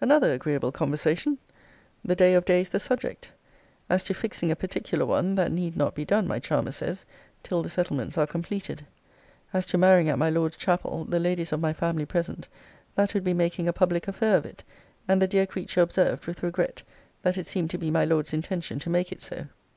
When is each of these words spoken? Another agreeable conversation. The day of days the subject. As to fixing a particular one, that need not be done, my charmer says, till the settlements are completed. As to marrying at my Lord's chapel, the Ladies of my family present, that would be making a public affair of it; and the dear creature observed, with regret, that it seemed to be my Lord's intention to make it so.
Another 0.00 0.32
agreeable 0.32 0.70
conversation. 0.70 1.36
The 2.04 2.14
day 2.14 2.34
of 2.34 2.44
days 2.44 2.68
the 2.68 2.78
subject. 2.78 3.32
As 3.90 4.04
to 4.04 4.14
fixing 4.14 4.52
a 4.52 4.54
particular 4.54 5.04
one, 5.04 5.34
that 5.34 5.50
need 5.50 5.76
not 5.76 5.96
be 5.96 6.04
done, 6.04 6.28
my 6.28 6.38
charmer 6.38 6.70
says, 6.70 7.04
till 7.42 7.60
the 7.60 7.68
settlements 7.68 8.16
are 8.16 8.24
completed. 8.24 8.86
As 9.52 9.66
to 9.66 9.76
marrying 9.76 10.08
at 10.08 10.16
my 10.16 10.30
Lord's 10.30 10.56
chapel, 10.58 11.04
the 11.04 11.18
Ladies 11.18 11.52
of 11.52 11.58
my 11.58 11.72
family 11.72 12.06
present, 12.06 12.46
that 12.94 13.14
would 13.14 13.24
be 13.24 13.34
making 13.34 13.66
a 13.66 13.72
public 13.72 14.06
affair 14.06 14.36
of 14.36 14.46
it; 14.46 14.62
and 15.08 15.20
the 15.20 15.26
dear 15.26 15.44
creature 15.44 15.80
observed, 15.80 16.24
with 16.28 16.44
regret, 16.44 16.84
that 17.22 17.36
it 17.36 17.48
seemed 17.48 17.70
to 17.70 17.78
be 17.78 17.90
my 17.90 18.04
Lord's 18.04 18.32
intention 18.32 18.78
to 18.78 18.90
make 18.90 19.10
it 19.10 19.22
so. 19.22 19.48